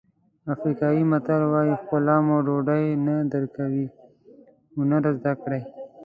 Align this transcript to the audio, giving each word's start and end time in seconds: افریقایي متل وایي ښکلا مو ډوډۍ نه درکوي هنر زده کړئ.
افریقایي 0.53 1.03
متل 1.11 1.41
وایي 1.51 1.73
ښکلا 1.81 2.17
مو 2.25 2.37
ډوډۍ 2.45 2.85
نه 3.05 3.15
درکوي 3.31 3.85
هنر 4.77 5.03
زده 5.17 5.33
کړئ. 5.41 5.61